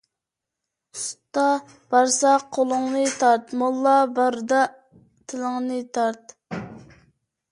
ئۇستا 0.99 1.43
بارسا 1.95 2.31
قولۇڭنى 2.57 3.03
تارت، 3.23 3.53
موللا 3.61 3.93
باردا 4.15 4.61
تىلىڭنى 5.33 5.79
تارت. 5.99 6.37